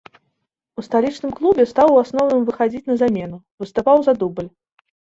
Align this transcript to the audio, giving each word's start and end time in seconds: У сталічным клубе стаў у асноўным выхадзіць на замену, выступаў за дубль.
У 0.81 0.83
сталічным 0.87 1.31
клубе 1.41 1.67
стаў 1.73 1.87
у 1.97 2.01
асноўным 2.05 2.41
выхадзіць 2.49 2.85
на 2.91 2.99
замену, 3.05 3.37
выступаў 3.63 3.97
за 4.09 4.21
дубль. 4.23 4.53